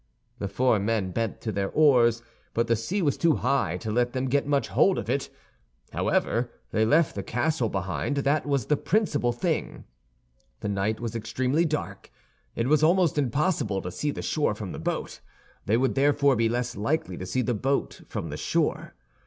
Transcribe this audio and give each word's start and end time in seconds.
The 0.39 0.47
four 0.47 0.79
men 0.79 1.11
bent 1.11 1.41
to 1.41 1.51
their 1.51 1.69
oars, 1.69 2.23
but 2.55 2.65
the 2.65 2.75
sea 2.75 3.03
was 3.03 3.17
too 3.17 3.35
high 3.35 3.77
to 3.81 3.91
let 3.91 4.13
them 4.13 4.29
get 4.31 4.47
much 4.47 4.69
hold 4.69 4.97
of 4.97 5.11
it. 5.11 5.29
However, 5.93 6.49
they 6.71 6.87
left 6.87 7.13
the 7.13 7.21
castle 7.21 7.69
behind; 7.69 8.17
that 8.17 8.47
was 8.47 8.65
the 8.65 8.77
principal 8.77 9.31
thing. 9.31 9.83
The 10.61 10.69
night 10.69 10.99
was 10.99 11.15
extremely 11.15 11.65
dark. 11.65 12.09
It 12.55 12.65
was 12.67 12.81
almost 12.81 13.19
impossible 13.19 13.79
to 13.83 13.91
see 13.91 14.09
the 14.09 14.23
shore 14.23 14.55
from 14.55 14.71
the 14.71 14.79
boat; 14.79 15.21
they 15.67 15.77
would 15.77 15.93
therefore 15.93 16.35
be 16.35 16.49
less 16.49 16.75
likely 16.75 17.15
to 17.17 17.25
see 17.27 17.43
the 17.43 17.53
boat 17.53 18.01
from 18.07 18.29
the 18.29 18.37
shore. 18.37 18.95